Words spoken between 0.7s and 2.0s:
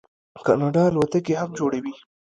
الوتکې هم جوړوي.